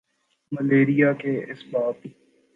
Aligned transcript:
malaria 0.51 1.11
کے 1.13 1.33
اسباب 1.51 1.95